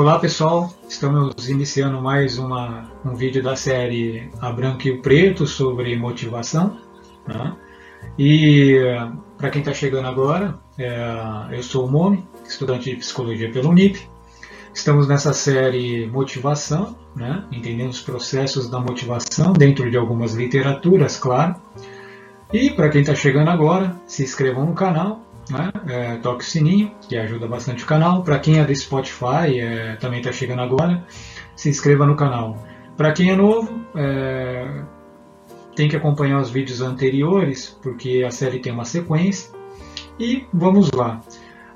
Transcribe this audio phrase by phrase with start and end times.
[0.00, 5.46] Olá pessoal, estamos iniciando mais uma, um vídeo da série A Branco e o Preto
[5.46, 6.78] sobre motivação.
[7.28, 7.54] Né?
[8.18, 8.78] E
[9.36, 14.08] para quem está chegando agora, é, eu sou o Momi, estudante de psicologia pelo UNIP.
[14.72, 17.44] Estamos nessa série Motivação, né?
[17.52, 21.56] entendendo os processos da motivação dentro de algumas literaturas, claro.
[22.50, 25.72] E para quem está chegando agora, se inscrevam no canal, né?
[25.88, 28.22] É, toque o sininho, que ajuda bastante o canal.
[28.22, 31.04] Para quem é do Spotify, é, também está chegando agora,
[31.56, 32.64] se inscreva no canal.
[32.96, 34.82] Para quem é novo, é,
[35.74, 39.50] tem que acompanhar os vídeos anteriores, porque a série tem uma sequência.
[40.18, 41.20] E vamos lá.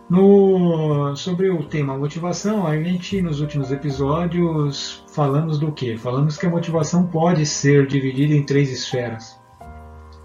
[0.09, 5.96] No, sobre o tema motivação, a gente nos últimos episódios falamos do que?
[5.96, 9.41] Falamos que a motivação pode ser dividida em três esferas: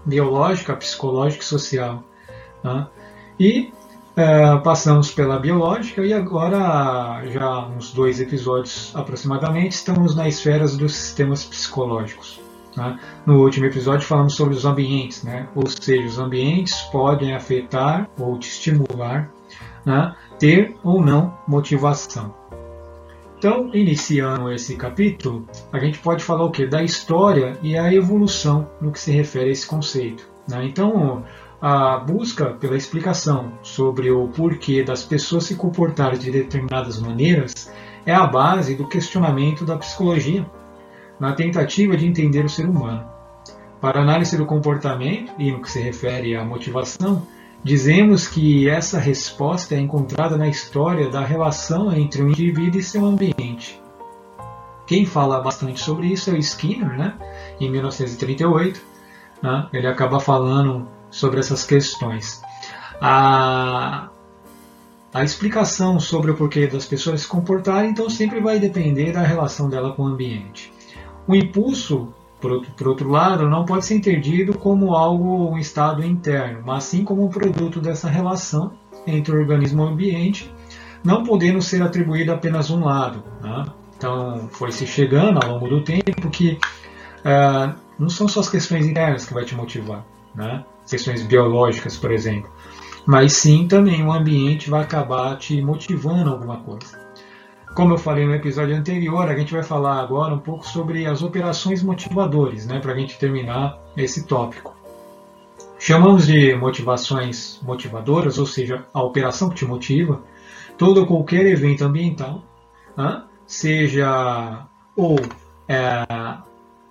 [0.04, 2.04] biológica, psicológica e social.
[2.62, 2.86] Né?
[3.40, 3.72] E
[4.14, 10.94] é, passamos pela biológica e agora, já uns dois episódios aproximadamente, estamos nas esferas dos
[10.94, 12.38] sistemas psicológicos.
[12.76, 13.00] Né?
[13.24, 15.48] No último episódio falamos sobre os ambientes, né?
[15.54, 19.30] ou seja, os ambientes podem afetar ou te estimular
[19.86, 20.14] né?
[20.38, 22.34] ter ou não motivação.
[23.38, 26.66] Então, iniciando esse capítulo, a gente pode falar o que?
[26.66, 30.28] Da história e a evolução no que se refere a esse conceito.
[30.46, 30.66] Né?
[30.66, 31.24] Então,
[31.60, 37.70] a busca pela explicação sobre o porquê das pessoas se comportarem de determinadas maneiras
[38.06, 40.46] é a base do questionamento da psicologia,
[41.18, 43.04] na tentativa de entender o ser humano.
[43.78, 47.26] Para análise do comportamento e no que se refere à motivação,
[47.62, 53.04] dizemos que essa resposta é encontrada na história da relação entre o indivíduo e seu
[53.04, 53.80] ambiente.
[54.86, 57.14] Quem fala bastante sobre isso é o Skinner, né?
[57.60, 58.80] em 1938.
[59.42, 59.68] Né?
[59.72, 62.42] Ele acaba falando sobre essas questões.
[63.00, 64.08] A,
[65.12, 69.68] a explicação sobre o porquê das pessoas se comportarem, então, sempre vai depender da relação
[69.68, 70.72] dela com o ambiente.
[71.26, 76.62] O impulso, por, por outro lado, não pode ser entendido como algo, um estado interno,
[76.64, 78.72] mas sim como um produto dessa relação
[79.06, 80.54] entre o organismo e o ambiente,
[81.02, 83.24] não podendo ser atribuído a apenas um lado.
[83.40, 83.64] Né?
[83.96, 86.58] Então, foi se chegando ao longo do tempo que
[87.20, 90.64] uh, não são só as questões internas que vai te motivar, né?
[90.90, 92.50] Questões biológicas, por exemplo.
[93.06, 97.00] Mas sim também o ambiente vai acabar te motivando alguma coisa.
[97.74, 101.22] Como eu falei no episódio anterior, a gente vai falar agora um pouco sobre as
[101.22, 104.74] operações motivadoras, né, para a gente terminar esse tópico.
[105.78, 110.20] Chamamos de motivações motivadoras, ou seja, a operação que te motiva,
[110.76, 112.42] todo ou qualquer evento ambiental,
[112.96, 115.16] né, seja ou
[115.68, 116.04] é,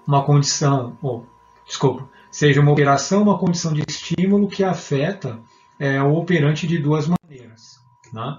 [0.07, 1.25] uma condição, ou,
[1.67, 5.39] desculpa, seja uma operação, uma condição de estímulo que afeta
[5.79, 7.79] é, o operante de duas maneiras.
[8.13, 8.37] Né?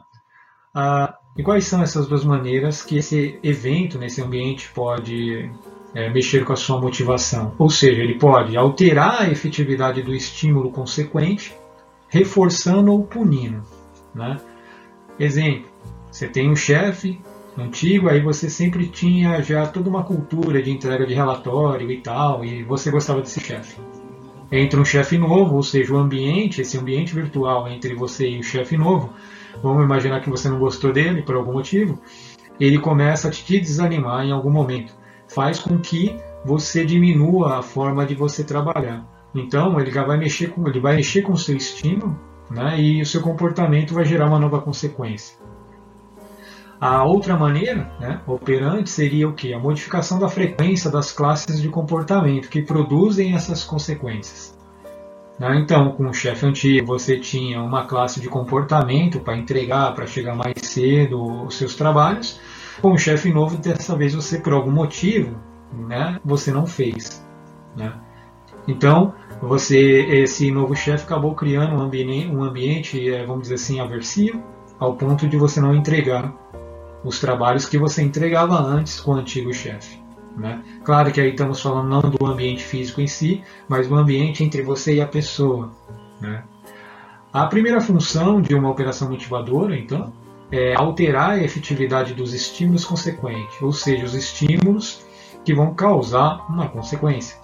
[0.74, 5.50] Ah, e quais são essas duas maneiras que esse evento, nesse ambiente, pode
[5.94, 7.54] é, mexer com a sua motivação?
[7.58, 11.54] Ou seja, ele pode alterar a efetividade do estímulo consequente,
[12.08, 13.62] reforçando ou punindo.
[14.14, 14.36] Né?
[15.18, 15.70] Exemplo,
[16.10, 17.20] você tem um chefe
[17.60, 22.44] antigo, aí você sempre tinha já toda uma cultura de entrega de relatório e tal,
[22.44, 23.76] e você gostava desse chefe.
[24.52, 28.42] Entra um chefe novo, ou seja, o ambiente, esse ambiente virtual entre você e o
[28.42, 29.12] chefe novo,
[29.62, 32.00] vamos imaginar que você não gostou dele por algum motivo,
[32.58, 34.92] ele começa a te desanimar em algum momento.
[35.28, 39.06] Faz com que você diminua a forma de você trabalhar.
[39.34, 42.18] Então, ele vai mexer com, ele vai mexer com o seu estímulo,
[42.50, 45.36] né, e o seu comportamento vai gerar uma nova consequência.
[46.80, 49.52] A outra maneira né, operante seria o que?
[49.52, 54.58] A modificação da frequência das classes de comportamento que produzem essas consequências.
[55.38, 60.06] Né, então, com o chefe antigo, você tinha uma classe de comportamento para entregar, para
[60.06, 62.40] chegar mais cedo os seus trabalhos.
[62.80, 65.36] Com o chefe novo, dessa vez você, por algum motivo,
[65.86, 67.22] né, você não fez.
[67.76, 67.92] Né?
[68.66, 69.12] Então,
[69.42, 69.78] você,
[70.22, 74.42] esse novo chefe acabou criando um ambiente, um ambiente, é, vamos dizer assim, aversivo,
[74.78, 76.34] ao ponto de você não entregar
[77.04, 80.00] os trabalhos que você entregava antes com o antigo chefe.
[80.36, 80.62] Né?
[80.84, 84.62] Claro que aí estamos falando não do ambiente físico em si, mas do ambiente entre
[84.62, 85.72] você e a pessoa.
[86.20, 86.42] Né?
[87.32, 90.12] A primeira função de uma operação motivadora, então,
[90.50, 95.04] é alterar a efetividade dos estímulos consequentes, ou seja, os estímulos
[95.44, 97.38] que vão causar uma consequência.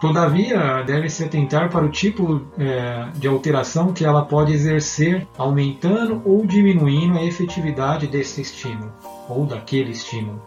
[0.00, 6.44] Todavia, deve-se atentar para o tipo é, de alteração que ela pode exercer, aumentando ou
[6.44, 8.92] diminuindo a efetividade desse estímulo
[9.28, 10.42] ou daquele estímulo.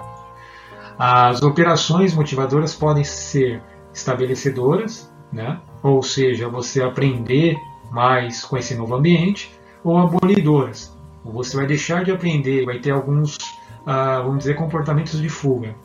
[0.97, 3.61] As operações motivadoras podem ser
[3.93, 5.59] estabelecedoras, né?
[5.81, 7.57] ou seja, você aprender
[7.91, 9.51] mais com esse novo ambiente,
[9.83, 10.95] ou abolidoras.
[11.25, 13.37] Você vai deixar de aprender, vai ter alguns
[13.85, 15.75] ah, vamos dizer, comportamentos de fuga,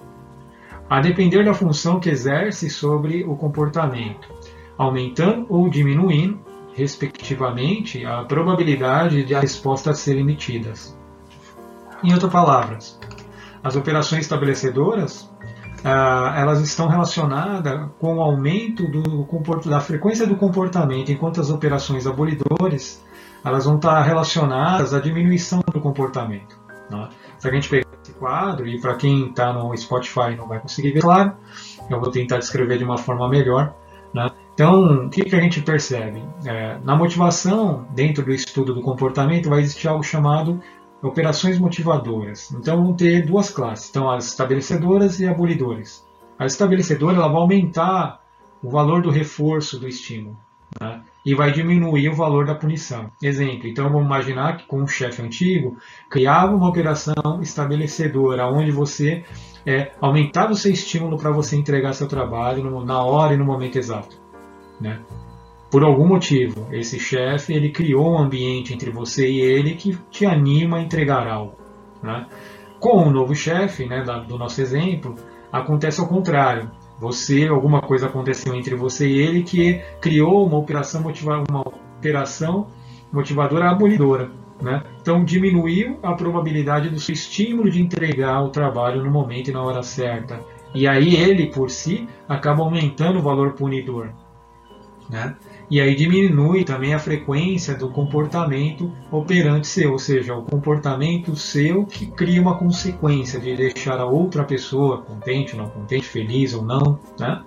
[0.89, 4.29] a depender da função que exerce sobre o comportamento,
[4.77, 6.39] aumentando ou diminuindo,
[6.75, 10.97] respectivamente, a probabilidade de as respostas serem emitidas.
[12.03, 12.99] Em outras palavras,
[13.63, 15.33] as operações estabelecedoras
[15.85, 19.27] ah, elas estão relacionadas com o aumento do,
[19.69, 23.05] da frequência do comportamento, enquanto as operações abolidores
[23.45, 26.59] elas vão estar relacionadas à diminuição do comportamento.
[26.91, 27.09] Né?
[27.39, 27.87] Se a gente pegar
[28.19, 31.33] quadro, e para quem está no Spotify não vai conseguir ver, claro,
[31.91, 33.75] eu vou tentar descrever de uma forma melhor.
[34.13, 34.31] Né?
[34.55, 36.23] Então, o que, que a gente percebe?
[36.45, 40.61] É, na motivação, dentro do estudo do comportamento, vai existir algo chamado
[41.03, 42.51] operações motivadoras.
[42.53, 46.05] Então, vão ter duas classes, então as estabelecedoras e abolidoras.
[46.39, 48.21] A estabelecedora ela vai aumentar
[48.63, 50.37] o valor do reforço do estímulo
[50.81, 51.01] né?
[51.25, 53.11] e vai diminuir o valor da punição.
[53.23, 55.77] Exemplo, então vamos imaginar que com um chefe antigo
[56.11, 59.25] criava uma operação estabelecedora, onde você
[59.67, 63.45] é, aumentava o seu estímulo para você entregar seu trabalho no, na hora e no
[63.45, 64.17] momento exato.
[64.81, 65.01] Né?
[65.71, 70.27] Por algum motivo, esse chefe ele criou um ambiente entre você e ele que te
[70.27, 71.55] anima a entregar algo.
[72.03, 72.27] Né?
[72.79, 75.17] Com o novo chefe, né, do nosso exemplo,
[75.51, 76.71] acontece ao contrário.
[76.99, 82.69] Você, alguma coisa aconteceu entre você e ele que criou uma operação, motiva uma operação
[83.13, 84.31] motivadora abolidora.
[84.61, 84.83] Né?
[85.01, 89.63] Então diminuiu a probabilidade do seu estímulo de entregar o trabalho no momento e na
[89.63, 90.41] hora certa.
[90.75, 94.11] E aí ele, por si, acaba aumentando o valor punidor.
[95.09, 95.35] Né?
[95.71, 101.85] E aí diminui também a frequência do comportamento operante seu, ou seja, o comportamento seu
[101.85, 106.99] que cria uma consequência de deixar a outra pessoa contente, não contente, feliz ou não.
[107.19, 107.43] Né?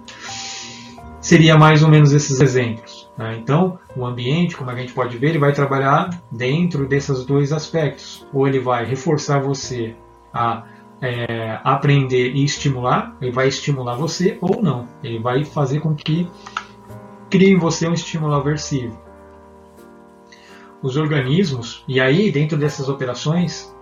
[1.22, 3.10] Seria mais ou menos esses exemplos.
[3.18, 3.38] Né?
[3.42, 8.26] Então, o ambiente, como a gente pode ver, ele vai trabalhar dentro desses dois aspectos.
[8.34, 9.96] Ou ele vai reforçar você
[10.34, 10.64] a
[11.02, 14.88] é, aprender e estimular, ele vai estimular você ou não.
[15.04, 16.30] Ele vai fazer com que
[17.30, 18.98] cria em você um estímulo aversivo.
[20.82, 23.74] Os organismos, e aí dentro dessas operações,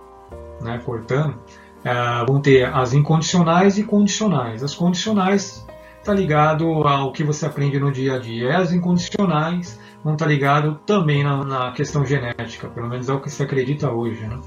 [0.60, 4.62] né, cortando, uh, vão ter as incondicionais e condicionais.
[4.62, 5.66] As condicionais
[6.00, 8.56] está ligado ao que você aprende no dia a dia.
[8.58, 13.20] As incondicionais vão estar tá ligado também na, na, questão genética, pelo menos é o
[13.20, 14.24] que se acredita hoje.
[14.26, 14.40] Né?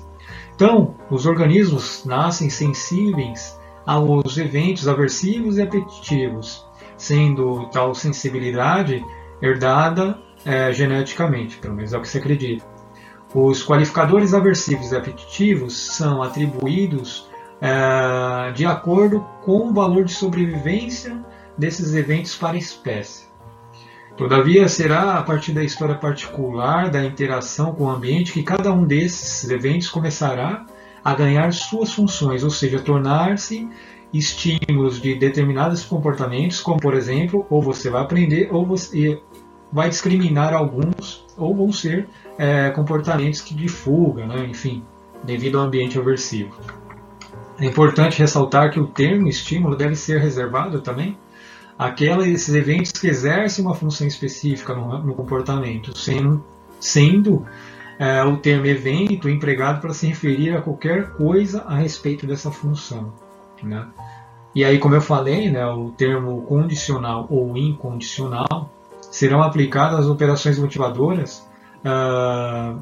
[0.55, 6.68] Então, os organismos nascem sensíveis aos eventos aversivos e apetitivos
[6.99, 9.03] sendo tal sensibilidade
[9.41, 12.65] herdada é, geneticamente, pelo menos é o que se acredita.
[13.33, 17.27] Os qualificadores aversivos e apetitivos são atribuídos
[17.61, 21.23] é, de acordo com o valor de sobrevivência
[21.57, 23.27] desses eventos para a espécie.
[24.17, 28.85] Todavia, será a partir da história particular da interação com o ambiente que cada um
[28.85, 30.65] desses eventos começará
[31.03, 33.69] a ganhar suas funções, ou seja, tornar-se
[34.13, 39.21] estímulos de determinados comportamentos, como por exemplo, ou você vai aprender ou você
[39.71, 42.07] vai discriminar alguns, ou vão ser
[42.37, 44.45] é, comportamentos que de fuga, né?
[44.47, 44.83] enfim,
[45.23, 46.55] devido ao ambiente aversivo.
[47.59, 51.17] É importante ressaltar que o termo estímulo deve ser reservado também
[51.77, 56.43] àqueles eventos que exercem uma função específica no, no comportamento, sendo,
[56.79, 57.45] sendo
[57.99, 63.13] é, o termo evento empregado para se referir a qualquer coisa a respeito dessa função.
[63.63, 63.87] Né?
[64.53, 70.57] E aí, como eu falei, né, o termo condicional ou incondicional serão aplicados às operações
[70.57, 71.47] motivadoras
[71.79, 72.81] uh,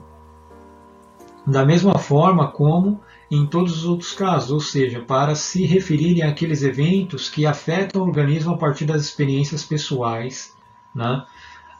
[1.45, 6.63] da mesma forma como em todos os outros casos, ou seja, para se referirem àqueles
[6.63, 10.55] eventos que afetam o organismo a partir das experiências pessoais,
[10.95, 11.25] né,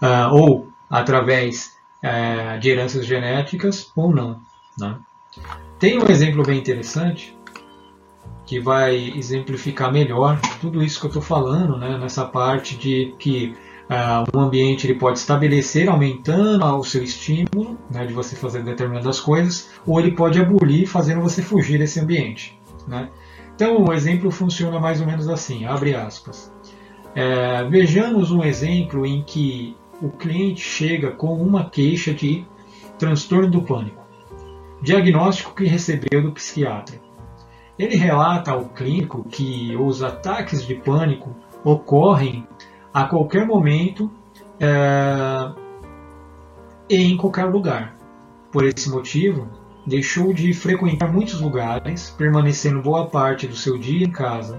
[0.02, 4.42] uh, ou através uh, de heranças genéticas ou não.
[4.78, 4.98] Né.
[5.80, 7.37] Tem um exemplo bem interessante
[8.48, 13.54] que vai exemplificar melhor tudo isso que eu estou falando, né, nessa parte de que
[13.90, 19.20] uh, um ambiente ele pode estabelecer aumentando o seu estímulo né, de você fazer determinadas
[19.20, 22.58] coisas, ou ele pode abolir fazendo você fugir desse ambiente.
[22.88, 23.10] Né?
[23.54, 26.50] Então o exemplo funciona mais ou menos assim, abre aspas.
[27.14, 32.46] É, vejamos um exemplo em que o cliente chega com uma queixa de
[32.98, 34.02] transtorno do pânico,
[34.82, 37.07] diagnóstico que recebeu do psiquiatra.
[37.78, 42.48] Ele relata ao clínico que os ataques de pânico ocorrem
[42.94, 44.12] a qualquer momento
[44.60, 45.52] é,
[46.90, 47.96] e em qualquer lugar.
[48.52, 49.48] Por esse motivo,
[49.86, 54.58] deixou de frequentar muitos lugares, permanecendo boa parte do seu dia em casa,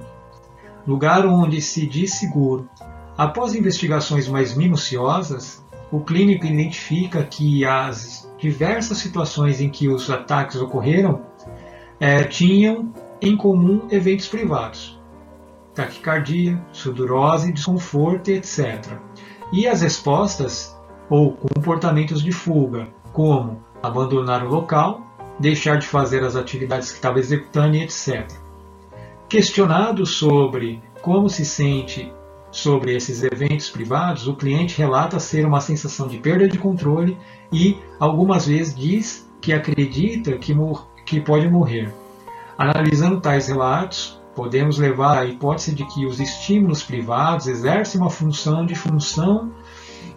[0.86, 2.68] lugar onde se diz seguro.
[3.16, 10.56] Após investigações mais minuciosas, o clínico identifica que as diversas situações em que os ataques
[10.56, 11.22] ocorreram
[11.98, 14.98] é, tinham em comum eventos privados,
[15.74, 18.98] taquicardia, sudorose, desconforto, etc.
[19.52, 20.76] E as respostas
[21.08, 25.02] ou comportamentos de fuga, como abandonar o local,
[25.38, 28.28] deixar de fazer as atividades que estava executando etc.
[29.28, 32.12] Questionado sobre como se sente
[32.50, 37.16] sobre esses eventos privados, o cliente relata ser uma sensação de perda de controle
[37.52, 40.54] e algumas vezes diz que acredita que,
[41.04, 41.92] que pode morrer.
[42.58, 48.66] Analisando tais relatos, podemos levar à hipótese de que os estímulos privados exercem uma função
[48.66, 49.52] de função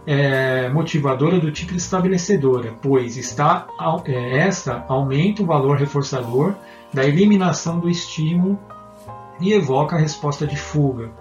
[0.08, 3.68] é, motivadora do tipo estabelecedora, pois está,
[4.06, 6.56] é, esta aumenta o valor reforçador
[6.92, 8.58] da eliminação do estímulo
[9.40, 11.12] e evoca a resposta de fuga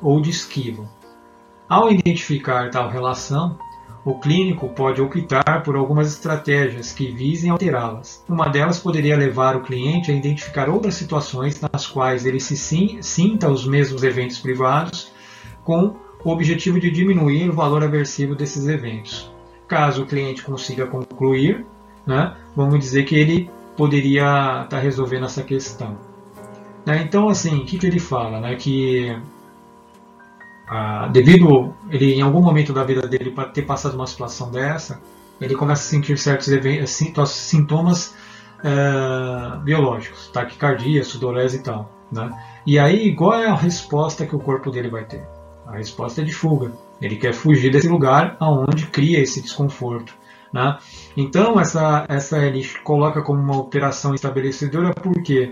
[0.00, 0.88] ou de esquiva.
[1.68, 3.58] Ao identificar tal relação,
[4.04, 8.24] o clínico pode optar por algumas estratégias que visem alterá-las.
[8.28, 13.50] Uma delas poderia levar o cliente a identificar outras situações nas quais ele se sinta
[13.50, 15.12] os mesmos eventos privados,
[15.64, 19.30] com o objetivo de diminuir o valor aversivo desses eventos.
[19.68, 21.64] Caso o cliente consiga concluir,
[22.06, 24.22] né, vamos dizer que ele poderia
[24.64, 25.96] estar tá resolvendo essa questão.
[26.84, 28.40] Né, então, assim, o que, que ele fala?
[28.40, 29.16] Né, que
[30.72, 35.02] ah, devido ele em algum momento da vida dele para ter passado uma situação dessa,
[35.40, 36.48] ele começa a sentir certos
[37.26, 38.14] sintomas
[38.62, 41.90] é, biológicos, taquicardia, sudorese e tal.
[42.12, 42.30] Né?
[42.64, 45.26] E aí, qual é a resposta que o corpo dele vai ter?
[45.66, 46.72] A resposta é de fuga.
[47.00, 50.14] Ele quer fugir desse lugar aonde cria esse desconforto.
[50.52, 50.78] Né?
[51.16, 55.50] Então, essa, essa ele coloca como uma operação estabelecedora por quê?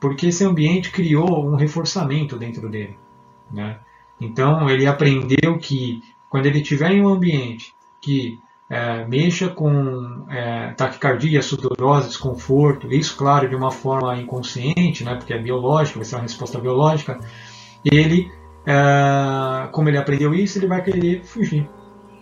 [0.00, 2.98] Porque esse ambiente criou um reforçamento dentro dele.
[3.52, 3.78] Né?
[4.20, 8.38] Então ele aprendeu que quando ele estiver em um ambiente que
[8.70, 15.32] é, mexa com é, taquicardia, sudorose, desconforto, isso claro de uma forma inconsciente, né, porque
[15.32, 17.18] é biológico, vai ser uma resposta biológica,
[17.84, 18.30] ele,
[18.66, 21.68] é, como ele aprendeu isso, ele vai querer fugir.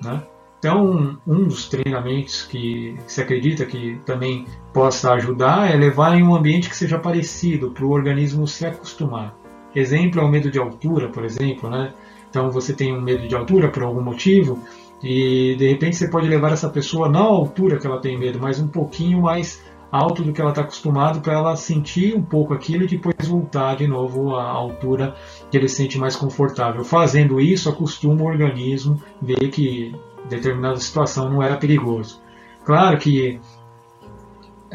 [0.03, 0.23] Né?
[0.59, 6.35] Então, um dos treinamentos que se acredita que também possa ajudar é levar em um
[6.35, 9.37] ambiente que seja parecido, para o organismo se acostumar.
[9.77, 11.93] Exemplo é o medo de altura, por exemplo, né?
[12.31, 14.59] Então você tem um medo de altura por algum motivo
[15.03, 18.41] e de repente você pode levar essa pessoa não à altura que ela tem medo,
[18.41, 22.55] mas um pouquinho mais alto do que ela está acostumado para ela sentir um pouco
[22.55, 25.15] aquilo e depois voltar de novo à altura
[25.51, 26.83] que ele sente mais confortável.
[26.83, 29.95] Fazendo isso, acostuma o organismo ver que
[30.29, 32.21] determinada situação não era perigoso.
[32.65, 33.39] Claro que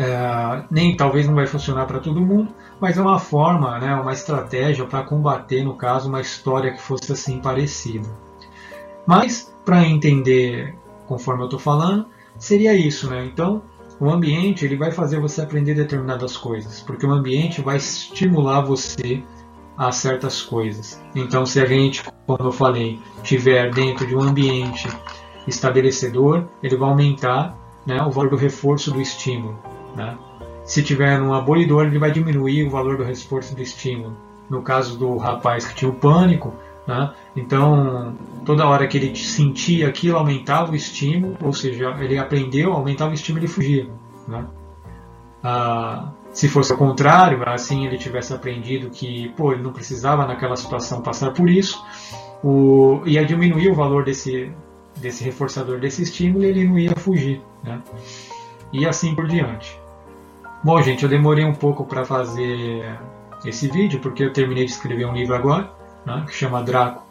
[0.01, 4.11] é, nem talvez não vai funcionar para todo mundo, mas é uma forma, né, uma
[4.11, 8.09] estratégia para combater, no caso, uma história que fosse assim parecida.
[9.05, 12.07] Mas, para entender, conforme eu estou falando,
[12.39, 13.11] seria isso.
[13.11, 13.25] Né?
[13.25, 13.61] Então,
[13.99, 19.23] o ambiente ele vai fazer você aprender determinadas coisas, porque o ambiente vai estimular você
[19.77, 20.99] a certas coisas.
[21.15, 24.87] Então, se a gente, como eu falei, estiver dentro de um ambiente
[25.47, 27.55] estabelecedor, ele vai aumentar
[27.85, 29.59] né, o valor do reforço do estímulo.
[29.95, 30.17] Né?
[30.63, 34.15] Se tiver um abolidor, ele vai diminuir o valor do reforço do estímulo.
[34.49, 36.53] No caso do rapaz que tinha o pânico,
[36.85, 37.13] né?
[37.35, 43.11] então toda hora que ele sentia aquilo, aumentava o estímulo, ou seja, ele aprendeu, aumentava
[43.11, 43.89] o estímulo e fugia.
[44.27, 44.45] Né?
[45.43, 50.55] Ah, se fosse o contrário, assim ele tivesse aprendido que pô, ele não precisava naquela
[50.55, 51.83] situação passar por isso,
[52.43, 54.51] o, ia diminuir o valor desse,
[54.97, 57.41] desse reforçador desse estímulo e ele não ia fugir.
[57.63, 57.81] Né?
[58.71, 59.80] E assim por diante.
[60.63, 62.97] Bom, gente, eu demorei um pouco para fazer
[63.43, 65.71] esse vídeo, porque eu terminei de escrever um livro agora,
[66.05, 67.03] né, que chama Draco.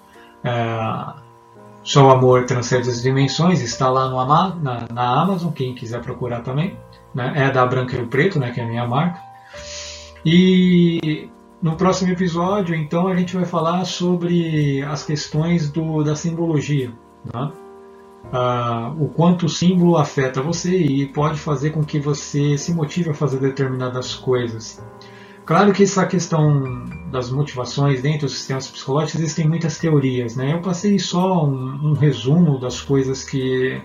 [0.44, 1.20] É,
[1.82, 4.24] Só o Amor Transcende as Dimensões, está lá no,
[4.62, 6.78] na, na Amazon, quem quiser procurar também.
[7.12, 9.20] Né, é da Branqueiro Preto, né, que é a minha marca.
[10.24, 11.28] E
[11.60, 16.92] no próximo episódio, então, a gente vai falar sobre as questões do, da simbologia.
[17.34, 17.50] Né?
[18.32, 23.10] Ah, o quanto o símbolo afeta você e pode fazer com que você se motive
[23.10, 24.82] a fazer determinadas coisas.
[25.44, 30.52] Claro que essa questão das motivações dentro dos sistemas psicológicos existem muitas teorias, né?
[30.52, 33.82] Eu passei só um, um resumo das coisas que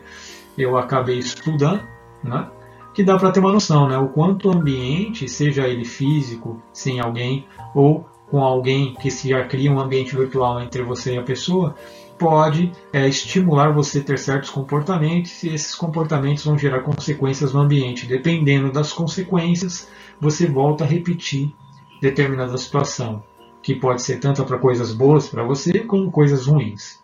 [0.55, 1.81] eu acabei estudando,
[2.23, 2.49] né?
[2.93, 3.97] Que dá para ter uma noção, né?
[3.97, 9.43] O quanto o ambiente, seja ele físico, sem alguém, ou com alguém que se já
[9.45, 11.75] cria um ambiente virtual entre você e a pessoa,
[12.17, 17.62] pode é, estimular você a ter certos comportamentos e esses comportamentos vão gerar consequências no
[17.62, 18.05] ambiente.
[18.05, 21.53] Dependendo das consequências, você volta a repetir
[22.01, 23.24] determinada situação,
[23.62, 27.03] que pode ser tanto para coisas boas para você como coisas ruins.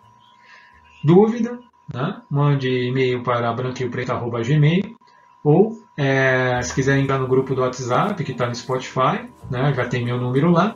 [1.03, 1.59] Dúvida?
[1.93, 2.21] Né?
[2.29, 4.95] Mande e-mail para branquiopreto.gmail
[5.43, 9.85] ou É, se quiserem entrar no grupo do WhatsApp, que está no Spotify, né, já
[9.85, 10.75] tem meu número lá,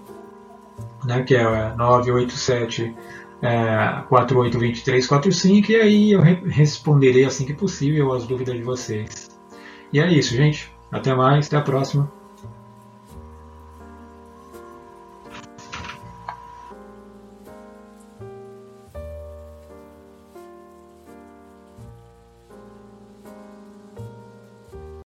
[1.04, 2.94] né, que é 987
[3.42, 9.30] é, 482345, e aí eu re responderei assim que possível as dúvidas de vocês.
[9.92, 10.72] E é isso, gente.
[10.92, 12.12] Até mais, até a próxima.